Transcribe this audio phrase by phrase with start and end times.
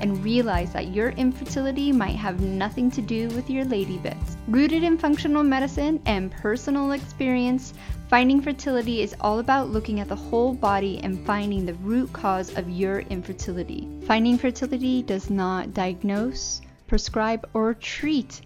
[0.00, 4.36] and realize that your infertility might have nothing to do with your lady bits.
[4.48, 7.74] Rooted in functional medicine and personal experience,
[8.10, 12.56] Finding Fertility is all about looking at the whole body and finding the root cause
[12.56, 13.88] of your infertility.
[14.04, 18.40] Finding Fertility does not diagnose, prescribe, or treat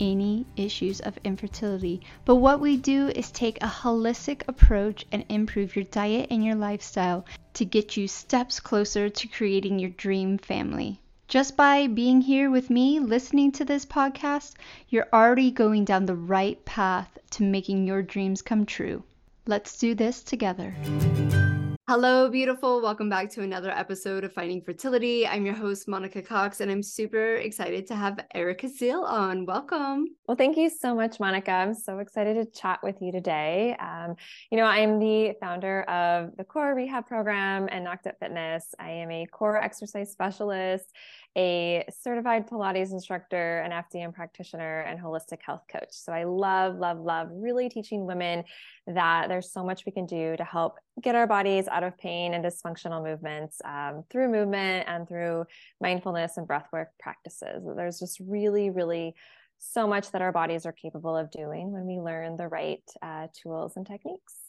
[0.00, 2.00] any issues of infertility.
[2.24, 6.54] But what we do is take a holistic approach and improve your diet and your
[6.54, 7.24] lifestyle
[7.54, 11.00] to get you steps closer to creating your dream family.
[11.28, 14.54] Just by being here with me, listening to this podcast,
[14.88, 19.02] you're already going down the right path to making your dreams come true.
[19.46, 20.76] Let's do this together.
[21.88, 22.82] Hello, beautiful.
[22.82, 25.24] Welcome back to another episode of Finding Fertility.
[25.24, 29.46] I'm your host, Monica Cox, and I'm super excited to have Erica Ziel on.
[29.46, 30.08] Welcome.
[30.26, 31.52] Well, thank you so much, Monica.
[31.52, 33.76] I'm so excited to chat with you today.
[33.78, 34.16] Um,
[34.50, 38.74] you know, I'm the founder of the Core Rehab Program and Knocked Up Fitness.
[38.80, 40.92] I am a core exercise specialist
[41.36, 45.90] a certified Pilates instructor, an FDN practitioner, and holistic health coach.
[45.90, 48.42] So I love, love, love really teaching women
[48.86, 52.32] that there's so much we can do to help get our bodies out of pain
[52.32, 55.44] and dysfunctional movements um, through movement and through
[55.80, 57.62] mindfulness and breathwork practices.
[57.76, 59.14] There's just really, really
[59.58, 63.26] so much that our bodies are capable of doing when we learn the right uh,
[63.42, 64.45] tools and techniques.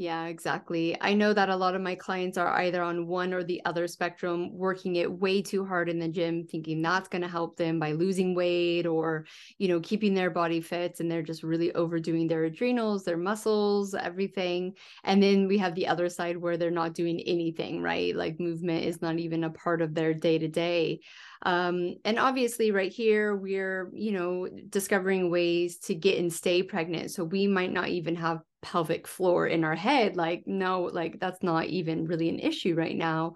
[0.00, 0.96] Yeah, exactly.
[1.02, 3.86] I know that a lot of my clients are either on one or the other
[3.86, 7.78] spectrum, working it way too hard in the gym, thinking that's going to help them
[7.78, 9.26] by losing weight or,
[9.58, 11.00] you know, keeping their body fit.
[11.00, 14.74] And they're just really overdoing their adrenals, their muscles, everything.
[15.04, 18.16] And then we have the other side where they're not doing anything, right?
[18.16, 21.00] Like movement is not even a part of their day to day.
[21.42, 27.10] Um, and obviously, right here, we're, you know, discovering ways to get and stay pregnant.
[27.10, 31.42] So we might not even have pelvic floor in our head like no like that's
[31.42, 33.34] not even really an issue right now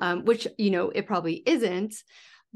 [0.00, 1.94] um, which you know it probably isn't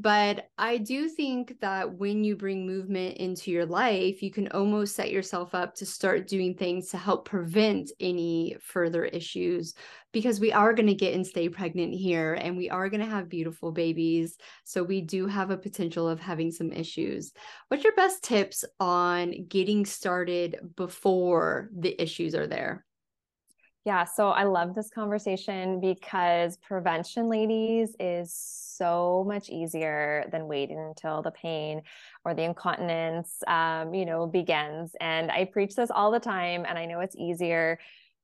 [0.01, 4.95] but I do think that when you bring movement into your life, you can almost
[4.95, 9.75] set yourself up to start doing things to help prevent any further issues
[10.11, 13.05] because we are going to get and stay pregnant here and we are going to
[13.05, 14.37] have beautiful babies.
[14.63, 17.31] So we do have a potential of having some issues.
[17.67, 22.85] What's your best tips on getting started before the issues are there?
[23.83, 30.77] Yeah, so I love this conversation because prevention, ladies, is so much easier than waiting
[30.77, 31.81] until the pain
[32.23, 34.95] or the incontinence, um, you know, begins.
[35.01, 37.79] And I preach this all the time, and I know it's easier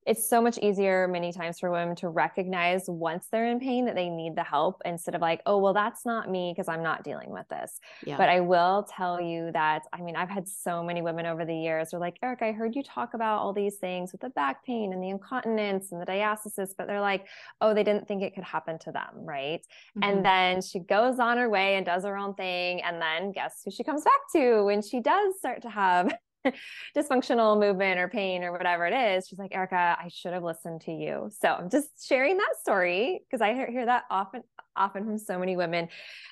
[0.08, 3.94] it's so much easier many times for women to recognize once they're in pain that
[3.94, 7.04] they need the help instead of like, oh, well, that's not me because I'm not
[7.04, 7.82] dealing with this.
[8.06, 8.16] Yeah.
[8.16, 11.56] But I will tell you that, I mean, I've had so many women over the
[11.56, 14.30] years who are like, Eric, I heard you talk about all these things with the
[14.30, 17.28] back pain and the incontinence and the diastasis, but they're like,
[17.60, 19.10] oh, they didn't think it could happen to them.
[19.14, 19.60] Right.
[19.98, 20.04] Mm-hmm.
[20.04, 22.82] And then she goes on her way and does her own thing.
[22.82, 26.16] And then guess who she comes back to when she does start to have
[26.96, 30.82] dysfunctional movement or pain or whatever it is, she's like, Erica, I should have listened
[30.82, 31.30] to you.
[31.40, 34.44] So I'm just sharing that story because I hear, that often,
[34.76, 35.90] often from so many women.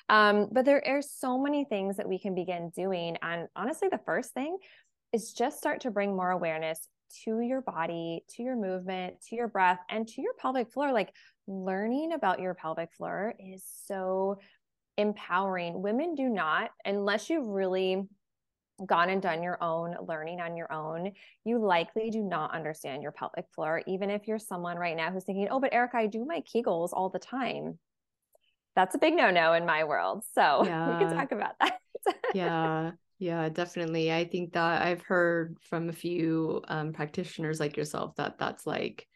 [0.08, 3.16] Um, but there are so many things that we can begin doing.
[3.22, 4.56] And honestly, the first thing
[5.12, 6.88] is just start to bring more awareness
[7.24, 10.92] to your body, to your movement, to your breath, and to your pelvic floor.
[10.92, 11.12] Like
[11.46, 14.38] learning about your pelvic floor is so
[14.96, 15.82] empowering.
[15.82, 18.04] Women do not, unless you really
[18.84, 21.12] gone and done your own learning on your own,
[21.44, 25.24] you likely do not understand your pelvic floor, even if you're someone right now who's
[25.24, 27.78] thinking, oh, but Erica, I do my Kegels all the time.
[28.74, 30.24] That's a big no no in my world.
[30.34, 30.98] So yeah.
[30.98, 31.78] we can talk about that.
[32.34, 32.90] yeah.
[33.18, 34.12] Yeah, definitely.
[34.12, 39.06] I think that I've heard from a few um, practitioners like yourself that that's like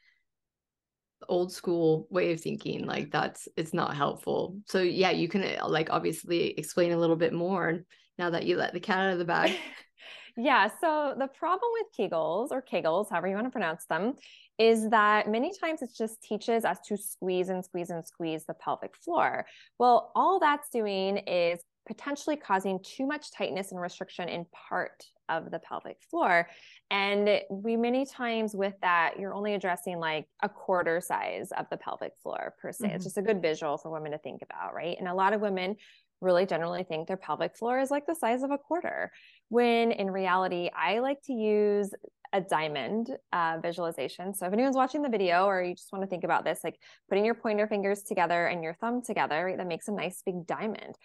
[1.29, 5.89] old school way of thinking like that's it's not helpful so yeah you can like
[5.91, 7.85] obviously explain a little bit more
[8.19, 9.57] now that you let the cat out of the bag?
[10.37, 10.69] yeah.
[10.81, 14.15] So the problem with Kegels or Kegels, however you want to pronounce them,
[14.59, 18.55] is that many times it just teaches us to squeeze and squeeze and squeeze the
[18.55, 19.47] pelvic floor.
[19.79, 25.51] Well, all that's doing is potentially causing too much tightness and restriction in part of
[25.51, 26.49] the pelvic floor.
[26.91, 31.77] And we many times with that, you're only addressing like a quarter size of the
[31.77, 32.87] pelvic floor per se.
[32.87, 32.97] Mm-hmm.
[32.97, 34.97] It's just a good visual for women to think about, right?
[34.99, 35.77] And a lot of women
[36.21, 39.11] really generally think their pelvic floor is like the size of a quarter
[39.49, 41.91] when in reality i like to use
[42.33, 44.35] a diamond uh, visualization.
[44.35, 46.79] So if anyone's watching the video or you just want to think about this, like
[47.09, 50.47] putting your pointer fingers together and your thumb together, right, that makes a nice big
[50.47, 50.97] diamond.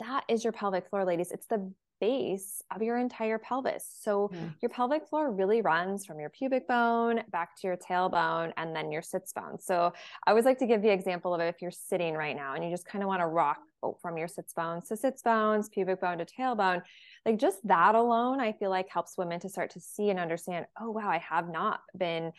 [0.00, 1.30] That is your pelvic floor, ladies.
[1.30, 3.84] It's the base of your entire pelvis.
[4.00, 4.40] So yeah.
[4.62, 8.92] your pelvic floor really runs from your pubic bone back to your tailbone and then
[8.92, 9.58] your sits bone.
[9.60, 9.92] So
[10.26, 12.70] I always like to give the example of if you're sitting right now and you
[12.70, 13.58] just kind of want to rock
[14.02, 16.82] from your sits bones to sits bones, pubic bone to tailbone
[17.24, 20.66] like just that alone i feel like helps women to start to see and understand
[20.80, 22.32] oh wow i have not been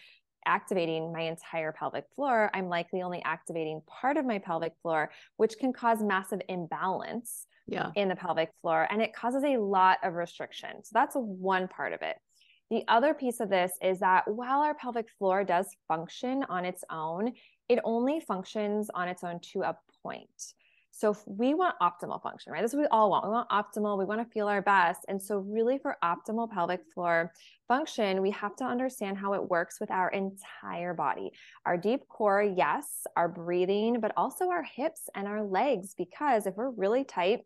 [0.49, 5.57] activating my entire pelvic floor i'm likely only activating part of my pelvic floor which
[5.59, 7.91] can cause massive imbalance yeah.
[7.95, 10.83] in the pelvic floor and it causes a lot of restriction.
[10.83, 12.17] So that's one part of it.
[12.71, 16.83] The other piece of this is that while our pelvic floor does function on its
[16.89, 17.33] own
[17.67, 20.53] it only functions on its own to a point
[20.99, 22.59] so if we want optimal function, right?
[22.61, 23.23] That's what we all want.
[23.23, 23.97] We want optimal.
[23.97, 25.05] We want to feel our best.
[25.07, 27.31] And so really for optimal pelvic floor
[27.69, 31.31] function, we have to understand how it works with our entire body.
[31.65, 36.57] Our deep core, yes, our breathing, but also our hips and our legs because if
[36.57, 37.45] we're really tight,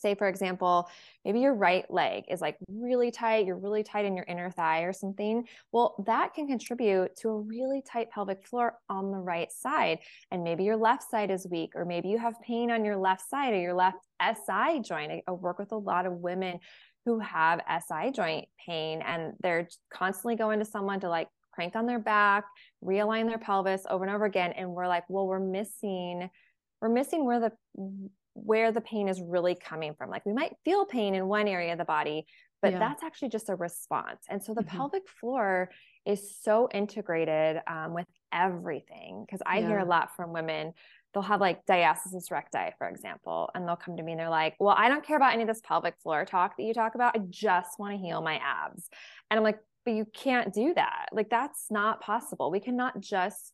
[0.00, 0.88] say for example
[1.24, 4.82] maybe your right leg is like really tight you're really tight in your inner thigh
[4.82, 5.46] or something.
[5.72, 9.98] Well that can contribute to a really tight pelvic floor on the right side
[10.30, 13.28] and maybe your left side is weak or maybe you have pain on your left
[13.28, 15.22] side or your left SI joint.
[15.26, 16.60] I work with a lot of women
[17.04, 21.86] who have SI joint pain and they're constantly going to someone to like crank on
[21.86, 22.44] their back
[22.84, 26.30] realign their pelvis over and over again and we're like well we're missing
[26.80, 27.52] we're missing where the
[28.44, 30.10] where the pain is really coming from.
[30.10, 32.26] Like we might feel pain in one area of the body,
[32.62, 32.78] but yeah.
[32.78, 34.24] that's actually just a response.
[34.28, 34.76] And so the mm-hmm.
[34.76, 35.70] pelvic floor
[36.06, 39.24] is so integrated um, with everything.
[39.26, 39.68] Because I yeah.
[39.68, 40.72] hear a lot from women,
[41.12, 44.54] they'll have like diastasis recti, for example, and they'll come to me and they're like,
[44.58, 47.16] Well, I don't care about any of this pelvic floor talk that you talk about.
[47.16, 48.88] I just want to heal my abs.
[49.30, 51.06] And I'm like, But you can't do that.
[51.12, 52.50] Like, that's not possible.
[52.50, 53.52] We cannot just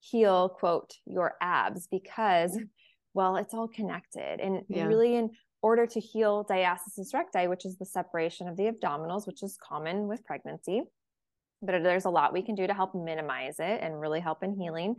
[0.00, 2.56] heal, quote, your abs because
[3.18, 4.38] well, it's all connected.
[4.38, 4.84] And yeah.
[4.84, 5.30] really, in
[5.60, 10.06] order to heal diastasis recti, which is the separation of the abdominals, which is common
[10.06, 10.82] with pregnancy,
[11.60, 14.54] but there's a lot we can do to help minimize it and really help in
[14.54, 14.94] healing.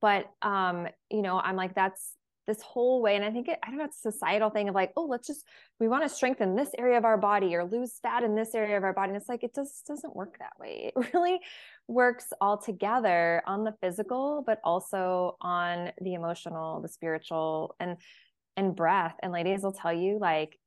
[0.00, 2.12] But um, you know, I'm like, that's
[2.46, 3.16] this whole way.
[3.16, 5.26] And I think it, I don't know, it's a societal thing of like, oh, let's
[5.26, 5.44] just,
[5.80, 8.76] we want to strengthen this area of our body or lose fat in this area
[8.76, 9.10] of our body.
[9.10, 10.92] And it's like, it just doesn't work that way.
[10.96, 11.40] It really
[11.88, 17.96] works all together on the physical, but also on the emotional, the spiritual and,
[18.56, 19.14] and breath.
[19.22, 20.58] And ladies will tell you like,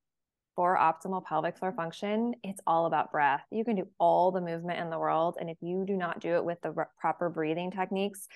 [0.55, 3.43] for optimal pelvic floor function, it's all about breath.
[3.49, 5.37] You can do all the movement in the world.
[5.39, 8.27] And if you do not do it with the proper breathing techniques,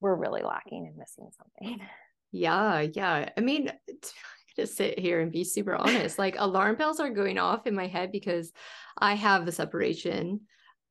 [0.00, 1.80] we're really lacking and missing something.
[2.34, 3.30] Yeah, yeah.
[3.36, 3.70] I mean,
[4.56, 7.86] to sit here and be super honest, like alarm bells are going off in my
[7.86, 8.52] head because
[8.98, 10.40] I have the separation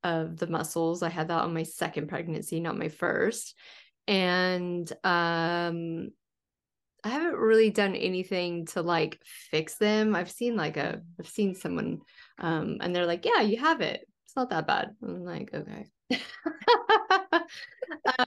[0.04, 1.04] of the muscles.
[1.04, 3.56] I had that on my second pregnancy, not my first.
[4.08, 6.10] And um
[7.06, 10.16] I haven't really done anything to like fix them.
[10.16, 12.00] I've seen like a I've seen someone
[12.40, 14.08] um and they're like, "Yeah, you have it.
[14.26, 15.88] It's not that bad." I'm like, "Okay."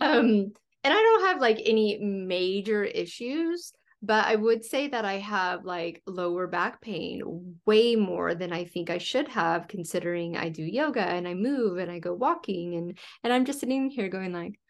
[0.01, 0.53] um
[0.87, 3.73] and I don't have like any major issues,
[4.03, 8.67] but I would say that I have like lower back pain way more than I
[8.67, 12.77] think I should have considering I do yoga and I move and I go walking
[12.77, 14.61] and and I'm just sitting here going like,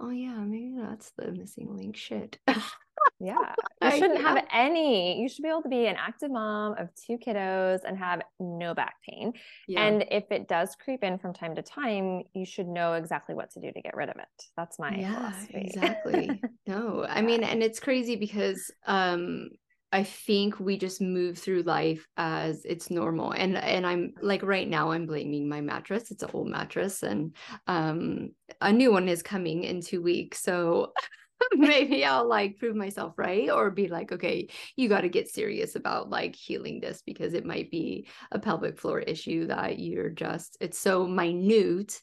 [0.00, 2.40] "Oh yeah, maybe that's the missing link shit."
[3.20, 3.54] Yeah.
[3.82, 5.20] You shouldn't have any.
[5.20, 8.74] You should be able to be an active mom of two kiddos and have no
[8.74, 9.34] back pain.
[9.68, 9.84] Yeah.
[9.84, 13.50] And if it does creep in from time to time, you should know exactly what
[13.52, 14.44] to do to get rid of it.
[14.56, 15.60] That's my yeah, philosophy.
[15.66, 16.42] exactly.
[16.66, 19.50] no, I mean, and it's crazy because um
[19.92, 23.32] I think we just move through life as it's normal.
[23.32, 26.10] And and I'm like right now I'm blaming my mattress.
[26.10, 27.34] It's an old mattress and
[27.66, 28.30] um
[28.60, 30.42] a new one is coming in 2 weeks.
[30.42, 30.92] So
[31.54, 35.76] maybe I'll like prove myself right or be like, okay, you got to get serious
[35.76, 40.56] about like healing this because it might be a pelvic floor issue that you're just,
[40.60, 42.00] it's so minute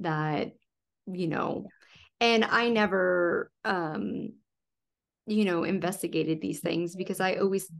[0.00, 0.52] that,
[1.06, 1.66] you know,
[2.20, 4.30] and I never, um,
[5.26, 7.70] you know, investigated these things because I always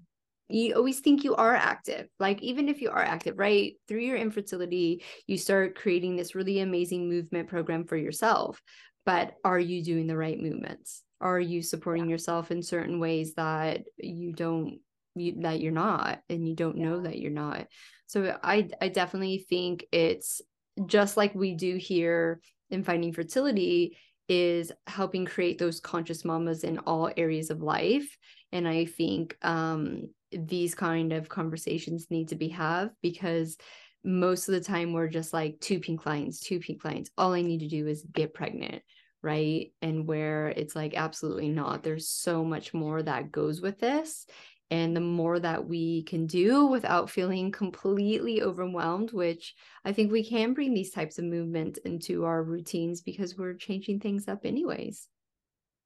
[0.50, 2.06] you always think you are active.
[2.20, 6.60] Like even if you are active right through your infertility you start creating this really
[6.60, 8.60] amazing movement program for yourself
[9.06, 11.02] but are you doing the right movements?
[11.20, 12.12] Are you supporting yeah.
[12.12, 14.80] yourself in certain ways that you don't
[15.14, 16.84] you, that you're not and you don't yeah.
[16.86, 17.66] know that you're not?
[18.06, 20.40] So i i definitely think it's
[20.86, 23.96] just like we do here in finding fertility
[24.28, 28.16] is helping create those conscious mamas in all areas of life.
[28.52, 33.56] And i think um, these kind of conversations need to be have because
[34.02, 37.10] most of the time we're just like two pink lines two pink lines.
[37.16, 38.82] All i need to do is get pregnant
[39.24, 39.72] right?
[39.82, 41.82] And where it's like absolutely not.
[41.82, 44.26] There's so much more that goes with this.
[44.70, 49.54] And the more that we can do without feeling completely overwhelmed which
[49.84, 54.00] i think we can bring these types of movements into our routines because we're changing
[54.00, 55.06] things up anyways.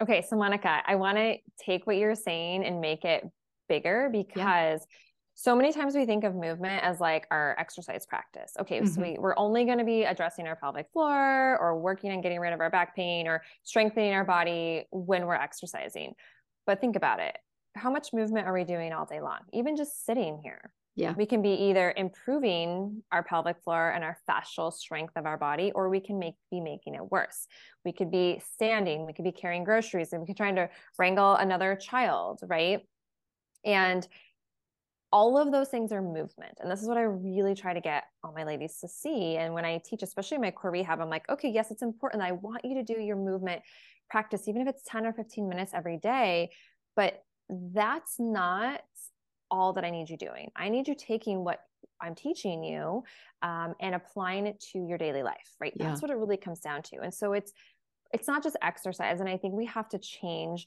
[0.01, 3.25] Okay so monica i want to take what you're saying and make it
[3.69, 4.97] bigger because yeah.
[5.41, 8.55] So many times we think of movement as like our exercise practice.
[8.59, 8.89] Okay, mm-hmm.
[8.89, 12.41] so we, we're only going to be addressing our pelvic floor or working on getting
[12.41, 16.15] rid of our back pain or strengthening our body when we're exercising.
[16.67, 17.39] But think about it.
[17.77, 19.39] How much movement are we doing all day long?
[19.53, 20.73] Even just sitting here.
[20.97, 21.15] Yeah.
[21.17, 25.71] We can be either improving our pelvic floor and our fascial strength of our body,
[25.73, 27.47] or we can make be making it worse.
[27.85, 30.69] We could be standing, we could be carrying groceries, and we could trying to
[30.99, 32.81] wrangle another child, right?
[33.65, 34.07] And
[35.11, 36.59] all of those things are movement.
[36.61, 39.37] And this is what I really try to get all my ladies to see.
[39.37, 42.23] And when I teach, especially my core rehab, I'm like, okay, yes, it's important.
[42.23, 43.63] I want you to do your movement
[44.11, 46.51] practice, even if it's 10 or 15 minutes every day.
[46.95, 48.83] But that's not
[49.51, 50.51] all that I need you doing.
[50.55, 51.61] I need you taking what
[52.01, 53.03] I'm teaching you
[53.43, 55.73] um, and applying it to your daily life, right?
[55.75, 55.89] Yeah.
[55.89, 56.99] That's what it really comes down to.
[57.01, 57.53] And so it's
[58.13, 59.21] it's not just exercise.
[59.21, 60.67] And I think we have to change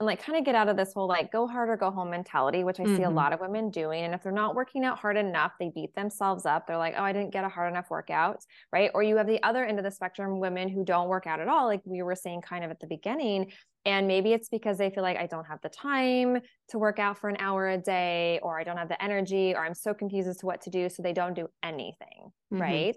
[0.00, 2.10] and like kind of get out of this whole like go hard or go home
[2.10, 2.96] mentality, which I mm-hmm.
[2.96, 3.16] see a mm-hmm.
[3.16, 4.04] lot of women doing.
[4.04, 6.66] And if they're not working out hard enough, they beat themselves up.
[6.66, 8.44] They're like, oh, I didn't get a hard enough workout.
[8.72, 8.90] Right.
[8.92, 11.46] Or you have the other end of the spectrum, women who don't work out at
[11.46, 13.52] all, like we were saying kind of at the beginning.
[13.84, 17.18] And maybe it's because they feel like I don't have the time to work out
[17.18, 20.26] for an hour a day, or I don't have the energy, or I'm so confused
[20.26, 20.88] as to what to do.
[20.88, 22.32] So they don't do anything.
[22.52, 22.60] Mm-hmm.
[22.60, 22.96] Right.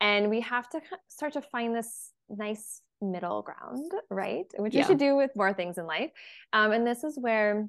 [0.00, 4.46] And we have to start to find this nice middle ground, right?
[4.56, 4.80] Which yeah.
[4.80, 6.10] you should do with more things in life.
[6.52, 7.68] Um, and this is where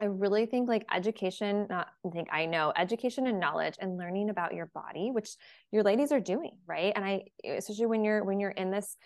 [0.00, 4.30] I really think like education, not I think I know education and knowledge and learning
[4.30, 5.30] about your body, which
[5.72, 6.92] your ladies are doing, right?
[6.96, 8.96] And I especially when you're when you're in this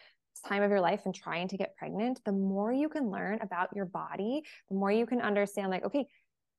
[0.46, 3.70] time of your life and trying to get pregnant, the more you can learn about
[3.74, 6.06] your body, the more you can understand like, okay,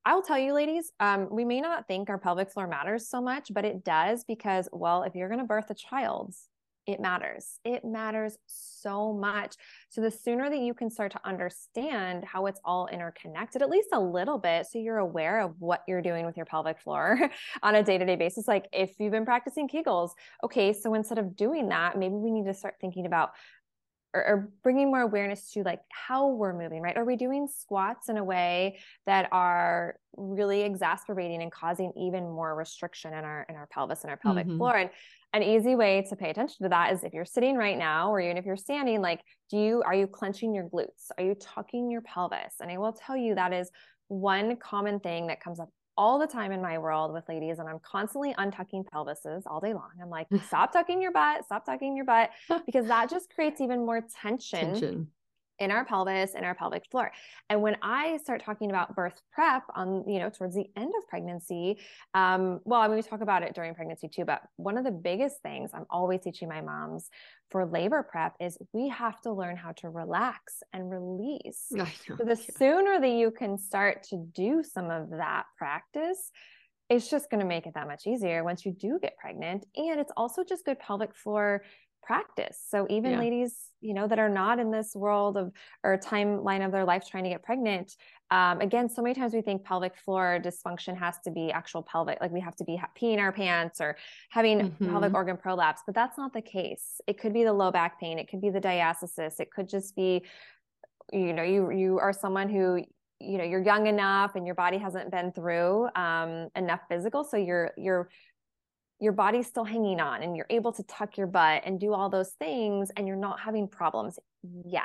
[0.05, 3.51] I'll tell you, ladies, um, we may not think our pelvic floor matters so much,
[3.51, 6.35] but it does because, well, if you're going to birth a child,
[6.87, 7.59] it matters.
[7.63, 9.55] It matters so much.
[9.89, 13.89] So the sooner that you can start to understand how it's all interconnected, at least
[13.93, 17.29] a little bit, so you're aware of what you're doing with your pelvic floor
[17.63, 18.47] on a day to day basis.
[18.47, 20.11] Like if you've been practicing Kegels,
[20.43, 23.31] okay, so instead of doing that, maybe we need to start thinking about
[24.15, 26.97] or, or, bringing more awareness to like how we're moving right?
[26.97, 32.55] Are we doing squats in a way that are really exacerbating and causing even more
[32.55, 34.57] restriction in our in our pelvis and our pelvic mm-hmm.
[34.57, 34.77] floor?
[34.77, 34.89] And
[35.33, 38.21] an easy way to pay attention to that is if you're sitting right now or
[38.21, 41.11] even if you're standing like do you are you clenching your glutes?
[41.17, 42.55] Are you tucking your pelvis?
[42.61, 43.69] And i will tell you that is
[44.07, 47.69] one common thing that comes up all the time in my world with ladies and
[47.69, 49.89] I'm constantly untucking pelvises all day long.
[50.01, 52.31] I'm like, stop tucking your butt, stop tucking your butt,
[52.65, 55.07] because that just creates even more tension, tension
[55.59, 57.11] in our pelvis and our pelvic floor.
[57.49, 61.07] And when I start talking about birth prep on, you know, towards the end of
[61.07, 61.79] pregnancy,
[62.13, 64.91] um, well, I mean, we talk about it during pregnancy too, but one of the
[64.91, 67.09] biggest things I'm always teaching my moms
[67.51, 71.65] for labor prep is we have to learn how to relax and release.
[72.17, 76.31] So the sooner that you can start to do some of that practice,
[76.89, 79.65] it's just going to make it that much easier once you do get pregnant.
[79.75, 81.63] And it's also just good pelvic floor
[82.05, 82.59] practice.
[82.69, 83.19] So even yeah.
[83.19, 85.51] ladies, you know, that are not in this world of
[85.83, 87.95] or timeline of their life trying to get pregnant,
[88.31, 92.19] um, again, so many times we think pelvic floor dysfunction has to be actual pelvic,
[92.21, 93.97] like we have to be peeing our pants or
[94.29, 94.89] having mm-hmm.
[94.89, 97.01] pelvic organ prolapse, but that's not the case.
[97.07, 99.95] It could be the low back pain, it could be the diastasis, it could just
[99.95, 100.23] be,
[101.13, 102.83] you know, you you are someone who
[103.19, 107.37] you know you're young enough and your body hasn't been through um, enough physical so
[107.37, 108.09] you're you're
[108.99, 112.09] your body's still hanging on and you're able to tuck your butt and do all
[112.09, 114.17] those things and you're not having problems
[114.63, 114.83] yet.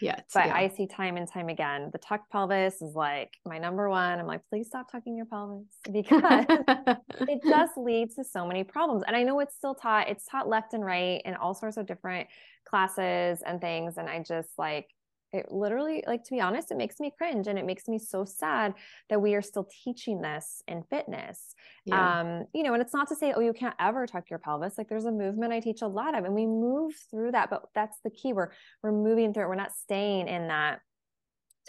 [0.00, 0.26] Yet.
[0.34, 0.54] But yeah.
[0.54, 4.18] I see time and time again, the tucked pelvis is like my number one.
[4.18, 9.04] I'm like, please stop tucking your pelvis because it just leads to so many problems.
[9.06, 11.86] And I know it's still taught, it's taught left and right in all sorts of
[11.86, 12.28] different
[12.66, 13.96] classes and things.
[13.96, 14.88] And I just like,
[15.32, 18.24] it literally like to be honest it makes me cringe and it makes me so
[18.24, 18.74] sad
[19.10, 21.54] that we are still teaching this in fitness.
[21.84, 22.20] Yeah.
[22.20, 24.78] um you know and it's not to say oh you can't ever tuck your pelvis.
[24.78, 27.64] Like there's a movement i teach a lot of and we move through that but
[27.74, 28.32] that's the key.
[28.32, 28.50] We're
[28.82, 29.48] we're moving through it.
[29.48, 30.80] We're not staying in that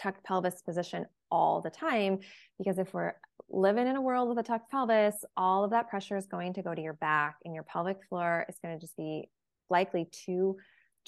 [0.00, 2.20] tucked pelvis position all the time
[2.56, 3.12] because if we're
[3.50, 6.62] living in a world with a tucked pelvis all of that pressure is going to
[6.62, 9.28] go to your back and your pelvic floor is going to just be
[9.70, 10.56] likely too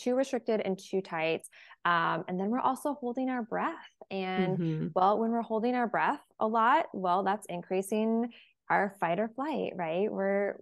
[0.00, 1.42] too restricted and too tight.
[1.84, 3.74] Um, and then we're also holding our breath.
[4.10, 4.86] And mm-hmm.
[4.94, 8.30] well, when we're holding our breath a lot, well, that's increasing
[8.68, 10.10] our fight or flight, right?
[10.10, 10.56] We're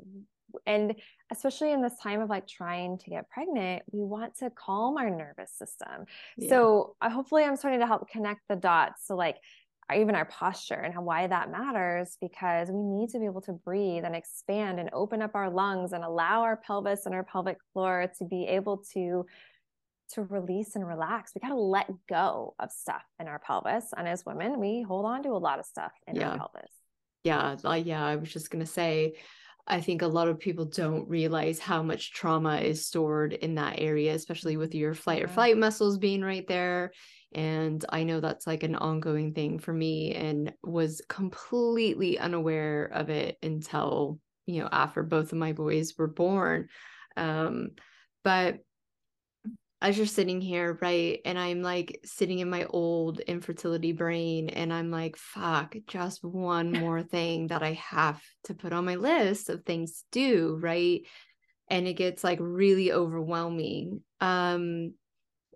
[0.67, 0.95] and
[1.31, 5.11] especially in this time of like trying to get pregnant we want to calm our
[5.11, 6.49] nervous system yeah.
[6.49, 9.37] so uh, hopefully i'm starting to help connect the dots so like
[9.95, 13.53] even our posture and how, why that matters because we need to be able to
[13.53, 17.57] breathe and expand and open up our lungs and allow our pelvis and our pelvic
[17.73, 19.25] floor to be able to
[20.15, 21.33] to release and relax.
[21.35, 23.93] We got to let go of stuff in our pelvis.
[23.97, 26.31] And as women, we hold on to a lot of stuff in yeah.
[26.31, 26.71] our pelvis.
[27.25, 27.57] Yeah.
[27.77, 28.05] Yeah.
[28.05, 29.15] I was just going to say,
[29.67, 33.75] I think a lot of people don't realize how much trauma is stored in that
[33.79, 36.93] area, especially with your flight or flight muscles being right there
[37.33, 43.11] and I know that's like an ongoing thing for me and was completely unaware of
[43.11, 46.69] it until, you know, after both of my boys were born.
[47.17, 47.71] Um,
[48.25, 48.61] but
[49.81, 54.73] as you're sitting here, right, and I'm like sitting in my old infertility brain, and
[54.73, 59.51] I'm like, fuck, just one more thing that I have to put on my list
[59.51, 61.03] of things to do, right?
[61.71, 64.01] And it gets like really overwhelming.
[64.21, 64.95] Um,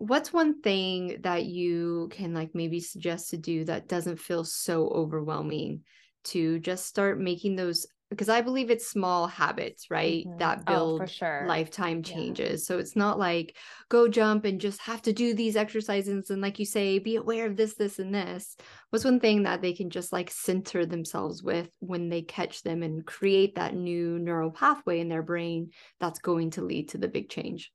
[0.03, 4.89] what's one thing that you can like maybe suggest to do that doesn't feel so
[4.89, 5.83] overwhelming
[6.25, 10.27] to just start making those because I believe it's small habits, right?
[10.27, 10.39] Mm-hmm.
[10.39, 11.45] That build oh, sure.
[11.47, 12.61] lifetime changes.
[12.61, 12.67] Yeah.
[12.67, 13.57] So it's not like
[13.89, 17.47] go jump and just have to do these exercises and like you say, be aware
[17.47, 18.57] of this, this, and this.
[18.91, 22.83] What's one thing that they can just like center themselves with when they catch them
[22.83, 27.09] and create that new neural pathway in their brain that's going to lead to the
[27.09, 27.73] big change?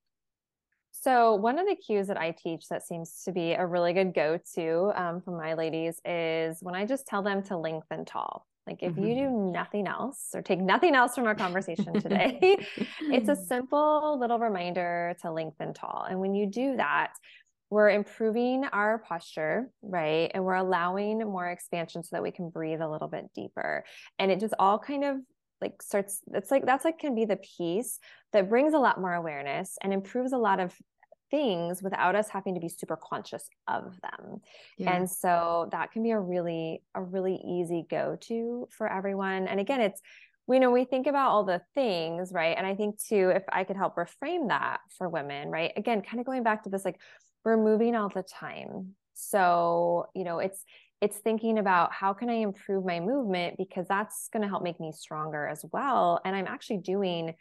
[1.08, 4.14] So, one of the cues that I teach that seems to be a really good
[4.14, 8.46] go to um, for my ladies is when I just tell them to lengthen tall.
[8.68, 9.06] Like, if mm-hmm.
[9.06, 9.54] you do mm-hmm.
[9.54, 12.58] nothing else or take nothing else from our conversation today,
[13.00, 16.06] it's a simple little reminder to lengthen tall.
[16.10, 17.14] And when you do that,
[17.70, 20.30] we're improving our posture, right?
[20.34, 23.86] And we're allowing more expansion so that we can breathe a little bit deeper.
[24.20, 25.20] And it just all kind of
[25.62, 27.98] like starts it's like that's like can be the piece
[28.32, 30.72] that brings a lot more awareness and improves a lot of
[31.30, 34.42] things without us having to be super conscious of them.
[34.78, 34.96] Yeah.
[34.96, 39.48] and so that can be a really a really easy go to for everyone.
[39.48, 40.02] And again it's
[40.48, 42.56] we know we think about all the things right?
[42.58, 45.72] And i think too if i could help reframe that for women right?
[45.76, 47.00] Again kind of going back to this like
[47.44, 48.96] we're moving all the time.
[49.14, 50.64] So you know it's
[51.02, 54.80] it's thinking about how can I improve my movement because that's going to help make
[54.80, 56.20] me stronger as well.
[56.26, 57.36] And I'm actually doing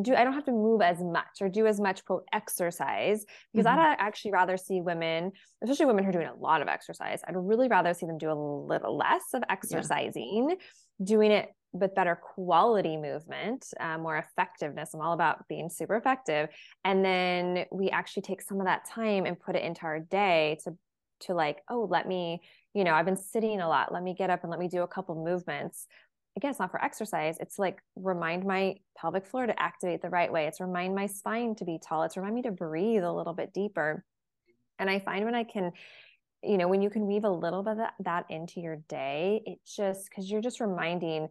[0.00, 3.66] do I don't have to move as much or do as much quote exercise because
[3.66, 3.78] mm-hmm.
[3.78, 7.20] I'd actually rather see women, especially women who are doing a lot of exercise.
[7.26, 11.04] I'd really rather see them do a little less of exercising, yeah.
[11.04, 14.94] doing it with better quality movement, uh, more effectiveness.
[14.94, 16.48] I'm all about being super effective.
[16.84, 20.58] And then we actually take some of that time and put it into our day
[20.64, 20.76] to
[21.20, 22.40] to like, oh, let me
[22.74, 23.92] you know, I've been sitting a lot.
[23.92, 25.86] Let me get up and let me do a couple movements.
[26.36, 27.36] Again, it's not for exercise.
[27.40, 30.46] It's like remind my pelvic floor to activate the right way.
[30.46, 32.04] It's remind my spine to be tall.
[32.04, 34.04] It's remind me to breathe a little bit deeper.
[34.78, 35.72] And I find when I can,
[36.42, 39.42] you know, when you can weave a little bit of that, that into your day,
[39.44, 41.28] it just because you're just reminding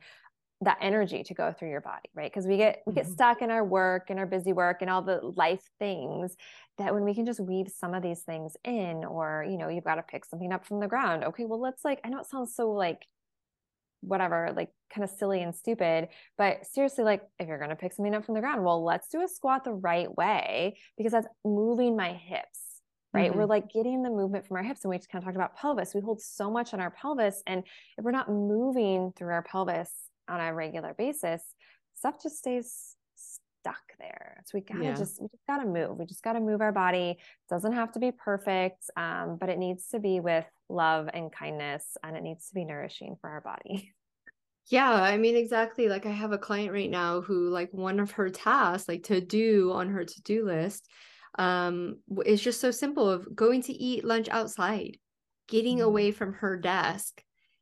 [0.61, 3.13] that energy to go through your body right because we get we get mm-hmm.
[3.13, 6.35] stuck in our work and our busy work and all the life things
[6.77, 9.83] that when we can just weave some of these things in or you know you've
[9.83, 12.27] got to pick something up from the ground okay well let's like i know it
[12.27, 13.07] sounds so like
[14.01, 17.93] whatever like kind of silly and stupid but seriously like if you're going to pick
[17.93, 21.27] something up from the ground well let's do a squat the right way because that's
[21.45, 22.71] moving my hips
[23.13, 23.29] right?
[23.29, 23.39] Mm-hmm.
[23.39, 24.83] We're like getting the movement from our hips.
[24.83, 25.93] And we just kind of talked about pelvis.
[25.93, 27.43] We hold so much on our pelvis.
[27.45, 27.63] And
[27.97, 29.91] if we're not moving through our pelvis
[30.27, 31.41] on a regular basis,
[31.95, 32.95] stuff just stays
[33.61, 34.43] stuck there.
[34.45, 34.95] So we gotta yeah.
[34.95, 35.97] just we just gotta move.
[35.97, 37.11] We just gotta move our body.
[37.11, 41.31] It doesn't have to be perfect, um, but it needs to be with love and
[41.31, 43.93] kindness, and it needs to be nourishing for our body.
[44.67, 45.89] Yeah, I mean exactly.
[45.89, 49.19] Like I have a client right now who like one of her tasks like to
[49.19, 50.87] do on her to-do list
[51.39, 54.97] um is just so simple of going to eat lunch outside,
[55.49, 55.87] getting mm-hmm.
[55.87, 57.21] away from her desk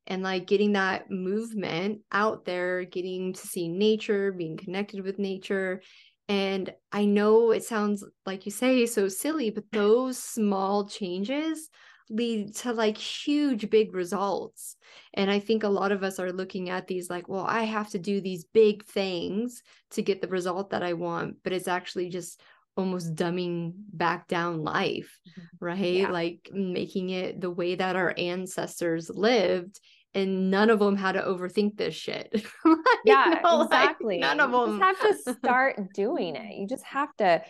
[0.09, 5.81] and like getting that movement out there, getting to see nature, being connected with nature.
[6.27, 11.69] And I know it sounds like you say so silly, but those small changes
[12.09, 14.75] lead to like huge big results.
[15.13, 17.89] And I think a lot of us are looking at these like, well, I have
[17.91, 22.09] to do these big things to get the result that I want, but it's actually
[22.09, 22.41] just
[22.75, 25.65] almost dumbing back down life, mm-hmm.
[25.65, 25.93] right?
[25.93, 26.11] Yeah.
[26.11, 29.79] Like making it the way that our ancestors lived
[30.13, 32.29] and none of them had to overthink this shit.
[32.65, 34.19] like, yeah, exactly.
[34.19, 34.73] Like, none of them.
[34.73, 36.57] You just have to start doing it.
[36.57, 37.41] You just have to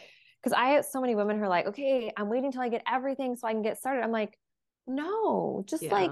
[0.41, 2.83] because I have so many women who are like, okay, I'm waiting until I get
[2.89, 4.03] everything so I can get started.
[4.03, 4.37] I'm like,
[4.87, 5.93] no, just yeah.
[5.93, 6.11] like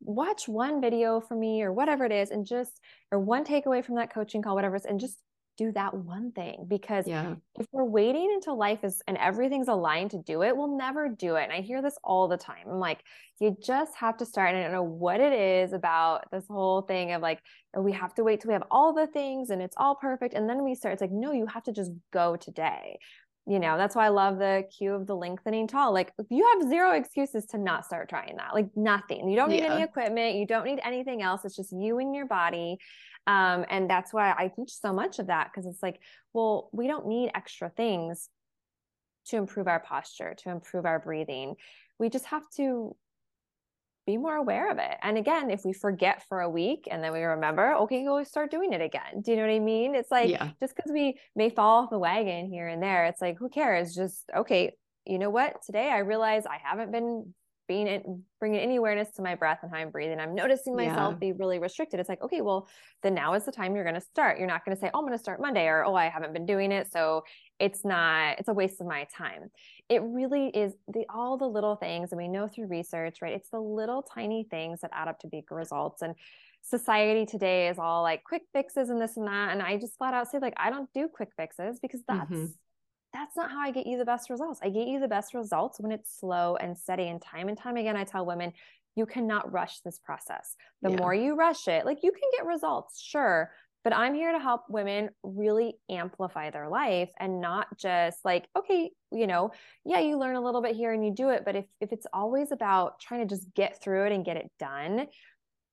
[0.00, 2.72] watch one video for me or whatever it is and just
[3.12, 5.18] or one takeaway from that coaching call whatever it is and just
[5.58, 7.34] do that one thing because yeah.
[7.58, 11.34] if we're waiting until life is and everything's aligned to do it, we'll never do
[11.34, 11.42] it.
[11.42, 12.64] And I hear this all the time.
[12.66, 13.00] I'm like,
[13.40, 14.50] you just have to start.
[14.50, 17.40] And I don't know what it is about this whole thing of like,
[17.76, 20.32] oh, we have to wait till we have all the things and it's all perfect.
[20.34, 22.98] And then we start, it's like, no, you have to just go today.
[23.46, 25.92] You know, that's why I love the cue of the lengthening tall.
[25.94, 28.52] Like, you have zero excuses to not start trying that.
[28.52, 29.26] Like, nothing.
[29.26, 29.72] You don't need yeah.
[29.72, 30.36] any equipment.
[30.36, 31.46] You don't need anything else.
[31.46, 32.76] It's just you and your body.
[33.28, 36.00] Um, and that's why I teach so much of that because it's like,
[36.32, 38.30] well, we don't need extra things
[39.26, 41.56] to improve our posture, to improve our breathing.
[41.98, 42.96] We just have to
[44.06, 44.96] be more aware of it.
[45.02, 48.50] And again, if we forget for a week and then we remember, okay, go start
[48.50, 49.20] doing it again.
[49.20, 49.94] Do you know what I mean?
[49.94, 50.48] It's like yeah.
[50.58, 53.94] just because we may fall off the wagon here and there, it's like, who cares?
[53.94, 54.72] Just, okay,
[55.04, 55.60] you know what?
[55.66, 57.34] Today I realize I haven't been
[57.68, 60.18] being in, bringing any awareness to my breath and how I'm breathing.
[60.18, 61.18] I'm noticing myself yeah.
[61.18, 62.00] be really restricted.
[62.00, 62.66] It's like, okay, well,
[63.02, 64.38] then now is the time you're going to start.
[64.38, 66.32] You're not going to say, oh, I'm going to start Monday or, oh, I haven't
[66.32, 66.90] been doing it.
[66.90, 67.24] So
[67.60, 69.50] it's not, it's a waste of my time.
[69.88, 72.10] It really is the, all the little things.
[72.10, 73.34] And we know through research, right?
[73.34, 76.02] It's the little tiny things that add up to big results.
[76.02, 76.14] And
[76.62, 79.52] society today is all like quick fixes and this and that.
[79.52, 82.46] And I just flat out say, like, I don't do quick fixes because that's, mm-hmm
[83.12, 84.60] that's not how I get you the best results.
[84.62, 87.08] I get you the best results when it's slow and steady.
[87.08, 88.52] And time and time again, I tell women,
[88.96, 90.56] you cannot rush this process.
[90.82, 90.96] The yeah.
[90.96, 93.50] more you rush it, like you can get results, sure.
[93.84, 98.90] But I'm here to help women really amplify their life and not just like, okay,
[99.12, 99.52] you know,
[99.84, 101.44] yeah, you learn a little bit here and you do it.
[101.44, 104.50] But if, if it's always about trying to just get through it and get it
[104.58, 105.06] done,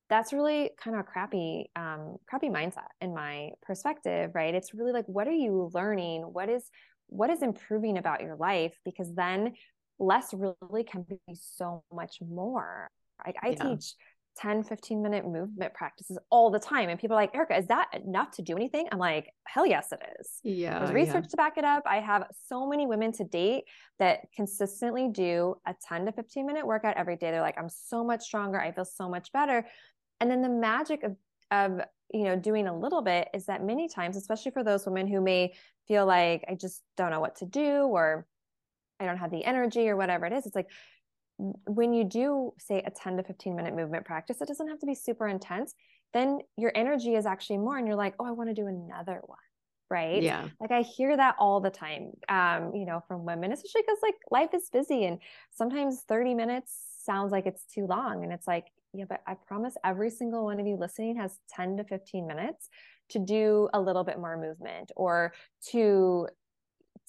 [0.08, 4.92] that's really kind of a crappy um crappy mindset in my perspective right it's really
[4.92, 6.70] like what are you learning what is
[7.08, 8.74] what is improving about your life?
[8.84, 9.54] Because then
[9.98, 12.88] less really can be so much more.
[13.24, 13.74] Like i yeah.
[13.74, 13.94] teach
[14.38, 17.88] 10 15 minute movement practices all the time and people are like erica is that
[18.06, 18.86] enough to do anything?
[18.92, 20.40] I'm like hell yes it is.
[20.44, 21.30] Yeah there's research yeah.
[21.30, 21.84] to back it up.
[21.86, 23.64] I have so many women to date
[23.98, 27.30] that consistently do a 10 to 15 minute workout every day.
[27.30, 28.60] They're like i'm so much stronger.
[28.60, 29.66] I feel so much better.
[30.20, 31.16] And then the magic of
[31.50, 31.80] of
[32.12, 35.20] you know doing a little bit is that many times especially for those women who
[35.20, 35.52] may
[35.88, 38.26] feel like i just don't know what to do or
[39.00, 40.68] i don't have the energy or whatever it is it's like
[41.38, 44.86] when you do say a 10 to 15 minute movement practice it doesn't have to
[44.86, 45.74] be super intense
[46.14, 49.20] then your energy is actually more and you're like oh i want to do another
[49.26, 49.38] one
[49.88, 50.20] right?
[50.22, 50.48] Yeah.
[50.60, 54.16] Like i hear that all the time um you know from women especially because like
[54.32, 55.18] life is busy and
[55.52, 59.74] sometimes 30 minutes sounds like it's too long and it's like yeah, but I promise
[59.84, 62.68] every single one of you listening has 10 to 15 minutes
[63.10, 65.32] to do a little bit more movement or
[65.70, 66.28] to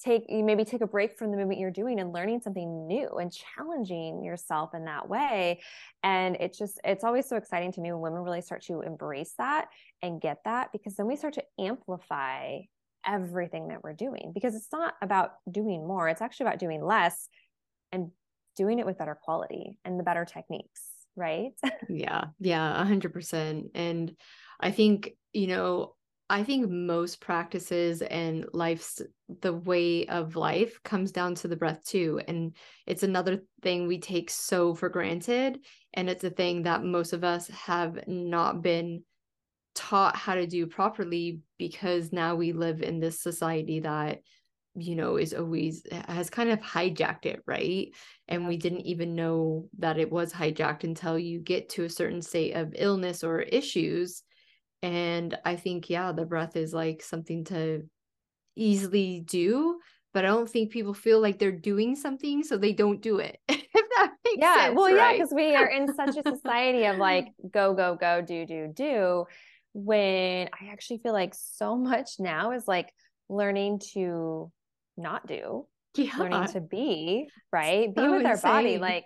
[0.02, 3.32] take maybe take a break from the movement you're doing and learning something new and
[3.32, 5.60] challenging yourself in that way.
[6.02, 9.34] And it's just it's always so exciting to me when women really start to embrace
[9.38, 9.68] that
[10.02, 12.60] and get that because then we start to amplify
[13.06, 16.08] everything that we're doing because it's not about doing more.
[16.08, 17.28] It's actually about doing less
[17.90, 18.10] and
[18.56, 20.82] doing it with better quality and the better techniques
[21.18, 21.52] right?
[21.88, 23.70] yeah, yeah, 100%.
[23.74, 24.16] And
[24.60, 25.94] I think, you know,
[26.30, 29.00] I think most practices and life's
[29.40, 32.20] the way of life comes down to the breath too.
[32.28, 32.54] And
[32.86, 35.58] it's another thing we take so for granted.
[35.94, 39.04] And it's a thing that most of us have not been
[39.74, 44.20] taught how to do properly because now we live in this society that
[44.74, 47.88] you know is always has kind of hijacked it right
[48.28, 52.22] and we didn't even know that it was hijacked until you get to a certain
[52.22, 54.22] state of illness or issues
[54.82, 57.82] and i think yeah the breath is like something to
[58.56, 59.78] easily do
[60.14, 63.38] but i don't think people feel like they're doing something so they don't do it
[63.48, 64.38] if that makes sense.
[64.38, 64.96] yeah sense, well right?
[64.96, 68.70] yeah because we are in such a society of like go go go do do
[68.74, 69.24] do
[69.72, 72.92] when i actually feel like so much now is like
[73.28, 74.50] learning to
[74.98, 76.16] not do yeah.
[76.18, 78.26] learning to be right so be with insane.
[78.26, 79.04] our body like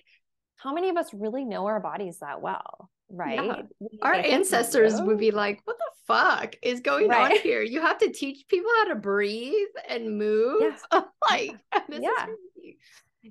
[0.57, 3.89] how many of us really know our bodies that well right yeah.
[4.03, 7.33] our ancestors would be like what the fuck is going right.
[7.33, 11.03] on here you have to teach people how to breathe and move yeah.
[11.31, 11.57] like
[11.91, 12.27] yeah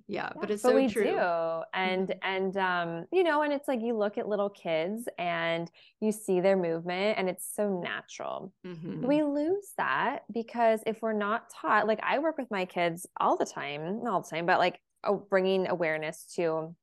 [0.08, 1.04] yeah, but it's but so we true.
[1.04, 2.20] do and mm-hmm.
[2.24, 6.40] and um you know and it's like you look at little kids and you see
[6.40, 9.06] their movement and it's so natural mm-hmm.
[9.06, 13.38] we lose that because if we're not taught like i work with my kids all
[13.38, 16.74] the time not all the time but like oh, bringing awareness to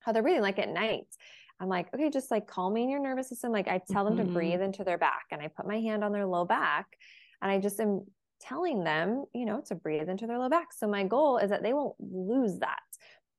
[0.00, 1.06] how they're breathing like at night
[1.60, 4.16] i'm like okay just like calming your nervous system like i tell mm-hmm.
[4.16, 4.34] them to mm-hmm.
[4.34, 6.86] breathe into their back and i put my hand on their low back
[7.42, 8.04] and i just am
[8.40, 10.72] telling them, you know, to breathe into their low back.
[10.72, 12.78] So my goal is that they won't lose that.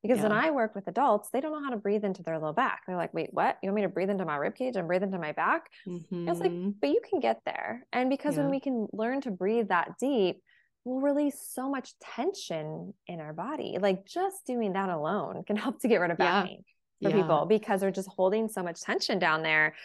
[0.01, 0.23] Because yeah.
[0.23, 2.83] when I work with adults, they don't know how to breathe into their low back.
[2.87, 3.57] They're like, wait, what?
[3.61, 5.65] You want me to breathe into my rib cage and breathe into my back?
[5.85, 6.29] Mm-hmm.
[6.29, 6.71] It's like, mm-hmm.
[6.79, 7.85] but you can get there.
[7.91, 8.43] And because yeah.
[8.43, 10.41] when we can learn to breathe that deep,
[10.85, 13.77] we'll release so much tension in our body.
[13.79, 16.49] Like just doing that alone can help to get rid of back yeah.
[16.49, 16.63] pain
[17.03, 19.75] for people because they're just holding so much tension down there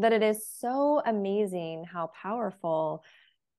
[0.00, 3.02] that it is so amazing how powerful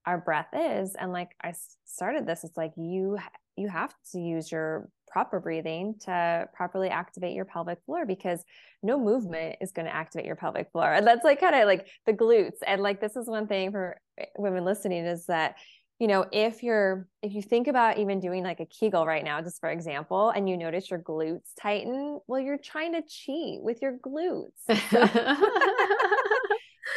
[0.06, 1.54] our breath is and like i
[1.86, 3.18] started this it's like you
[3.58, 8.44] you have to use your proper breathing to properly activate your pelvic floor because
[8.84, 10.92] no movement is going to activate your pelvic floor.
[10.92, 12.58] And that's like kind of like the glutes.
[12.68, 15.56] And like this is one thing for eh, women listening is that
[16.00, 19.42] you know if you're if you think about even doing like a kegel right now
[19.42, 23.82] just for example and you notice your glutes tighten well you're trying to cheat with
[23.82, 24.52] your glutes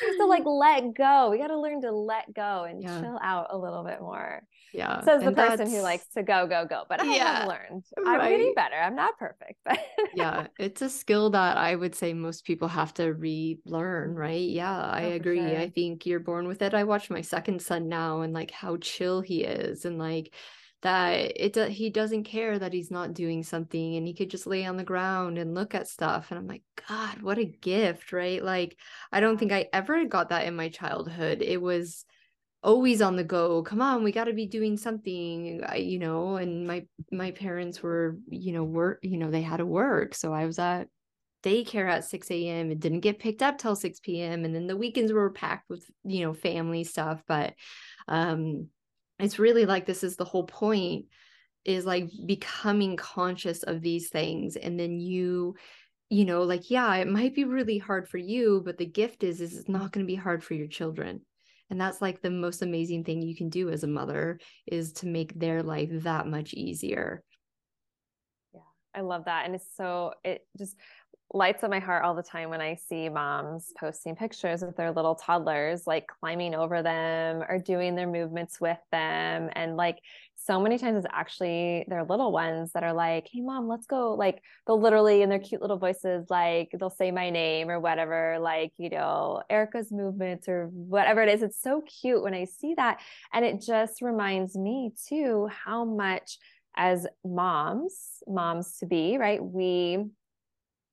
[0.06, 1.30] have to like let go.
[1.30, 3.00] We got to learn to let go and yeah.
[3.00, 4.42] chill out a little bit more.
[4.72, 5.02] Yeah.
[5.02, 6.84] Says the person who likes to go, go, go.
[6.88, 7.84] But I yeah, have learned.
[7.96, 8.20] Right.
[8.20, 8.76] I'm getting better.
[8.76, 9.78] I'm not perfect, but
[10.14, 14.18] yeah, it's a skill that I would say most people have to relearn, mm-hmm.
[14.18, 14.48] right?
[14.48, 15.38] Yeah, I oh, agree.
[15.38, 15.58] Sure.
[15.58, 16.74] I think you're born with it.
[16.74, 20.34] I watch my second son now and like how chill he is and like
[20.82, 24.64] that it he doesn't care that he's not doing something and he could just lay
[24.64, 28.42] on the ground and look at stuff and I'm like god what a gift right
[28.42, 28.76] like
[29.10, 32.04] I don't think I ever got that in my childhood it was
[32.62, 36.36] always on the go come on we got to be doing something I, you know
[36.36, 40.32] and my my parents were you know work you know they had to work so
[40.32, 40.88] I was at
[41.42, 42.70] daycare at 6 a.m.
[42.70, 44.44] It didn't get picked up till 6 p.m.
[44.44, 47.22] And then the weekends were packed with, you know, family stuff.
[47.26, 47.54] But
[48.06, 48.68] um,
[49.18, 51.06] it's really like this is the whole point
[51.64, 55.54] is like becoming conscious of these things and then you
[56.08, 59.40] you know like yeah it might be really hard for you but the gift is
[59.40, 61.20] is it's not going to be hard for your children.
[61.70, 65.06] And that's like the most amazing thing you can do as a mother is to
[65.06, 67.22] make their life that much easier.
[68.54, 68.60] Yeah
[68.94, 70.76] i love that and it's so it just
[71.32, 74.92] lights up my heart all the time when I see moms posting pictures of their
[74.92, 79.50] little toddlers, like climbing over them or doing their movements with them.
[79.52, 79.98] And like
[80.36, 84.14] so many times it's actually their little ones that are like, Hey mom, let's go.
[84.14, 88.38] Like they'll literally in their cute little voices, like they'll say my name or whatever,
[88.40, 91.42] like, you know, Erica's movements or whatever it is.
[91.42, 93.00] It's so cute when I see that.
[93.34, 96.38] And it just reminds me too how much
[96.74, 99.44] as moms, moms to be, right?
[99.44, 100.06] We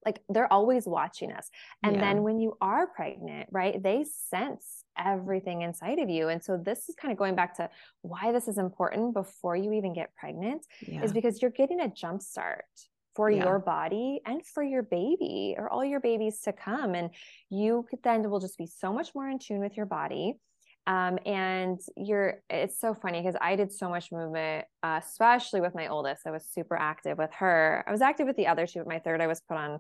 [0.06, 1.50] like they're always watching us
[1.84, 2.02] and yeah.
[2.02, 6.88] then when you are pregnant right they sense everything inside of you and so this
[6.88, 7.70] is kind of going back to
[8.02, 11.04] why this is important before you even get pregnant yeah.
[11.04, 12.66] is because you're getting a jump start
[13.16, 13.44] for yeah.
[13.44, 17.10] your body and for your baby or all your babies to come and
[17.50, 20.36] you then will just be so much more in tune with your body
[20.88, 25.74] um, and you're, it's so funny because I did so much movement, uh, especially with
[25.74, 26.28] my oldest.
[26.28, 27.84] I was super active with her.
[27.88, 29.80] I was active with the other two, but my third, I was put on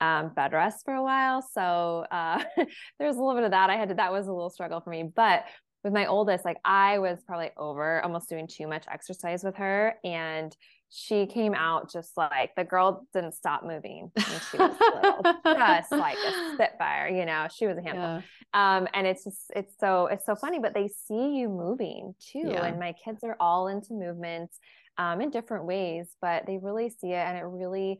[0.00, 1.42] um, bed rest for a while.
[1.42, 2.42] So uh,
[2.98, 3.70] there's a little bit of that.
[3.70, 5.10] I had to, that was a little struggle for me.
[5.14, 5.44] But
[5.82, 9.96] with my oldest, like I was probably over almost doing too much exercise with her.
[10.04, 10.56] And
[10.96, 15.90] she came out just like the girl didn't stop moving when she was little, just
[15.92, 18.22] like a spitfire, you know, she was a handful.
[18.54, 18.76] Yeah.
[18.76, 22.44] Um, and it's just, it's so, it's so funny, but they see you moving too.
[22.46, 22.64] Yeah.
[22.64, 24.56] And my kids are all into movements
[24.96, 27.26] um, in different ways, but they really see it.
[27.26, 27.98] And it really,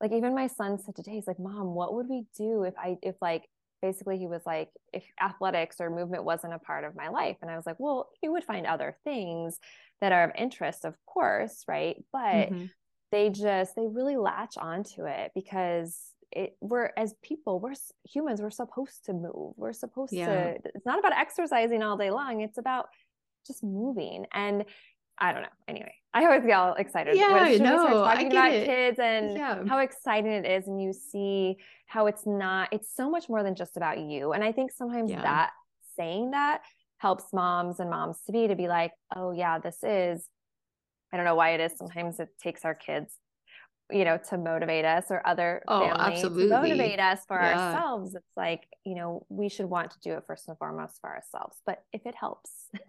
[0.00, 2.96] like, even my son said today, he's like, mom, what would we do if I,
[3.02, 3.44] if like,
[3.82, 7.50] basically he was like if athletics or movement wasn't a part of my life and
[7.50, 9.58] i was like well you would find other things
[10.00, 12.02] that are of interest, of course, right?
[12.12, 12.66] But mm-hmm.
[13.12, 15.98] they just they really latch onto it because
[16.32, 19.54] it we're as people, we're humans, we're supposed to move.
[19.56, 20.26] We're supposed yeah.
[20.26, 22.40] to it's not about exercising all day long.
[22.40, 22.88] It's about
[23.46, 24.26] just moving.
[24.32, 24.64] And
[25.20, 25.48] I don't know.
[25.68, 27.16] Anyway, I always get all excited.
[27.16, 28.04] Yeah, I know.
[28.04, 28.66] Talking about it.
[28.66, 29.64] kids and yeah.
[29.66, 32.68] how exciting it is, and you see how it's not.
[32.72, 34.32] It's so much more than just about you.
[34.32, 35.22] And I think sometimes yeah.
[35.22, 35.50] that
[35.98, 36.62] saying that
[36.98, 40.26] helps moms and moms to be to be like, oh yeah, this is,
[41.12, 41.72] I don't know why it is.
[41.76, 43.14] Sometimes it takes our kids,
[43.92, 46.48] you know, to motivate us or other oh, absolutely.
[46.48, 47.72] to motivate us for yeah.
[47.72, 48.14] ourselves.
[48.14, 51.56] It's like, you know, we should want to do it first and foremost for ourselves.
[51.66, 52.50] But if it helps,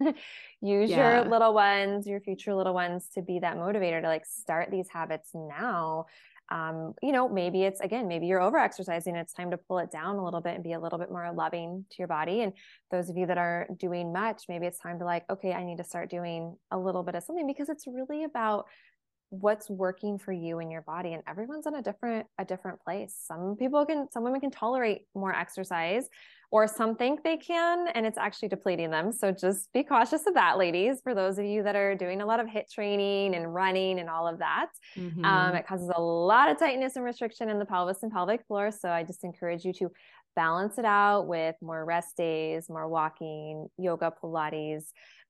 [0.60, 1.22] use yeah.
[1.22, 4.88] your little ones, your future little ones to be that motivator to like start these
[4.90, 6.06] habits now
[6.52, 9.16] um, you know, maybe it's again, maybe you're over exercising.
[9.16, 11.32] It's time to pull it down a little bit and be a little bit more
[11.32, 12.42] loving to your body.
[12.42, 12.52] And
[12.90, 15.78] those of you that are doing much, maybe it's time to like, okay, I need
[15.78, 18.66] to start doing a little bit of something because it's really about
[19.32, 23.16] what's working for you in your body and everyone's in a different a different place.
[23.26, 26.08] Some people can some women can tolerate more exercise
[26.50, 29.10] or some think they can and it's actually depleting them.
[29.10, 32.26] So just be cautious of that ladies for those of you that are doing a
[32.26, 34.68] lot of HIIT training and running and all of that.
[34.98, 35.24] Um, mm-hmm.
[35.24, 38.70] um, it causes a lot of tightness and restriction in the pelvis and pelvic floor.
[38.70, 39.90] So i just encourage you to
[40.36, 44.84] balance it out with more rest days more walking yoga pilates.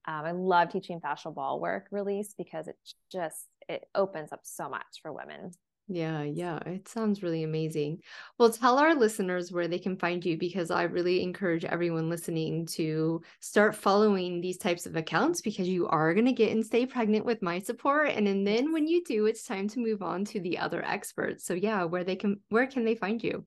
[0.06, 2.76] Um, I love teaching fascial ball work release because it
[3.10, 5.52] just it opens up so much for women.
[5.88, 8.02] Yeah, yeah, it sounds really amazing.
[8.38, 12.66] Well, tell our listeners where they can find you because I really encourage everyone listening
[12.66, 16.86] to start following these types of accounts because you are going to get and stay
[16.86, 20.24] pregnant with my support and, and then when you do, it's time to move on
[20.26, 21.44] to the other experts.
[21.44, 23.44] So yeah, where they can where can they find you?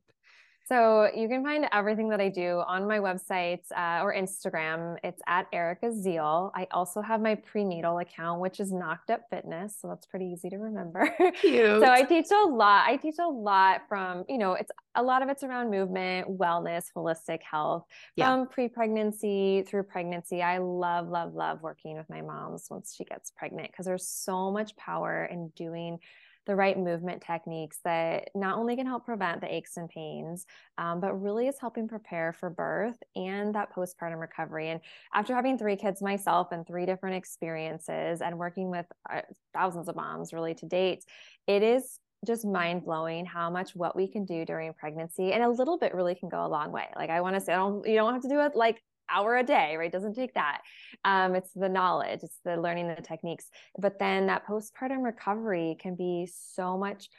[0.67, 4.97] So you can find everything that I do on my website uh, or Instagram.
[5.03, 6.49] It's at Erica Ziel.
[6.55, 9.77] I also have my prenatal account, which is Knocked Up Fitness.
[9.79, 11.07] So that's pretty easy to remember.
[11.39, 11.81] Cute.
[11.83, 12.87] so I teach a lot.
[12.87, 16.85] I teach a lot from, you know, it's a lot of it's around movement, wellness,
[16.97, 18.33] holistic health yeah.
[18.33, 20.41] from pre-pregnancy through pregnancy.
[20.41, 24.49] I love, love, love working with my moms once she gets pregnant because there's so
[24.51, 25.99] much power in doing
[26.45, 30.45] the right movement techniques that not only can help prevent the aches and pains,
[30.77, 34.69] um, but really is helping prepare for birth and that postpartum recovery.
[34.69, 34.79] And
[35.13, 39.21] after having three kids myself and three different experiences and working with uh,
[39.53, 41.03] thousands of moms really to date,
[41.47, 45.49] it is just mind blowing how much what we can do during pregnancy and a
[45.49, 46.87] little bit really can go a long way.
[46.95, 49.37] Like I want to say, I don't, you don't have to do it like hour
[49.37, 49.91] a day, right?
[49.91, 50.61] Doesn't take that.
[51.03, 53.49] Um, it's the knowledge, it's the learning the techniques.
[53.77, 57.09] But then that postpartum recovery can be so much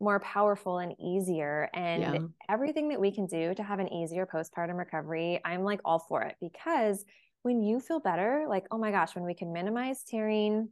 [0.00, 1.68] more powerful and easier.
[1.74, 2.18] And yeah.
[2.48, 6.22] everything that we can do to have an easier postpartum recovery, I'm like all for
[6.22, 7.04] it because
[7.42, 10.70] when you feel better, like, oh my gosh, when we can minimize tearing,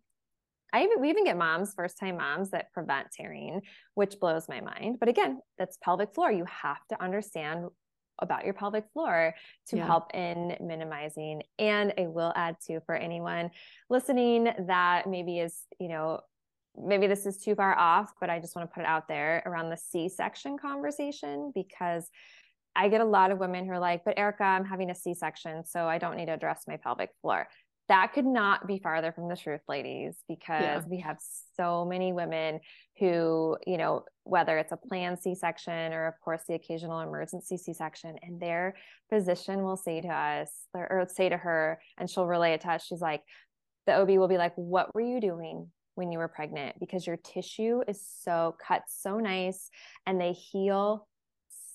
[0.73, 3.63] I even we even get moms, first time moms that prevent tearing,
[3.95, 4.99] which blows my mind.
[5.01, 6.31] But again, that's pelvic floor.
[6.31, 7.67] You have to understand
[8.21, 9.35] about your pelvic floor
[9.69, 9.87] to yeah.
[9.87, 11.43] help in minimizing.
[11.59, 13.51] And I will add too for anyone
[13.89, 16.21] listening that maybe is, you know,
[16.77, 19.43] maybe this is too far off, but I just want to put it out there
[19.47, 22.09] around the C section conversation because
[22.77, 25.15] I get a lot of women who are like, but Erica, I'm having a C
[25.15, 27.49] section, so I don't need to address my pelvic floor
[27.89, 30.83] that could not be farther from the truth ladies because yeah.
[30.89, 31.19] we have
[31.57, 32.61] so many women
[32.99, 38.17] who you know whether it's a planned c-section or of course the occasional emergency c-section
[38.23, 38.75] and their
[39.09, 42.85] physician will say to us or say to her and she'll relay it to us
[42.85, 43.23] she's like
[43.87, 47.17] the ob will be like what were you doing when you were pregnant because your
[47.17, 49.71] tissue is so cut so nice
[50.07, 51.08] and they heal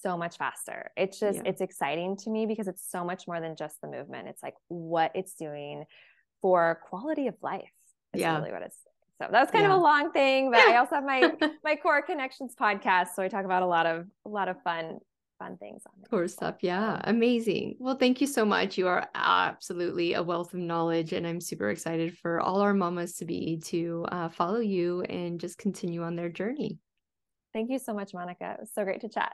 [0.03, 0.91] so much faster.
[0.95, 1.49] It's just, yeah.
[1.49, 4.27] it's exciting to me because it's so much more than just the movement.
[4.27, 5.85] It's like what it's doing
[6.41, 7.71] for quality of life.
[8.13, 8.37] yeah.
[8.37, 8.77] really what it's.
[9.21, 9.73] So that's kind yeah.
[9.73, 13.09] of a long thing, but I also have my my core connections podcast.
[13.15, 14.99] So I talk about a lot of a lot of fun
[15.39, 16.03] fun things on.
[16.09, 16.55] Core stuff.
[16.61, 16.99] Yeah.
[17.03, 17.75] Amazing.
[17.79, 18.77] Well, thank you so much.
[18.77, 21.13] You are absolutely a wealth of knowledge.
[21.13, 25.39] And I'm super excited for all our mamas to be to uh, follow you and
[25.39, 26.79] just continue on their journey.
[27.53, 28.51] Thank you so much, Monica.
[28.53, 29.33] It was so great to chat.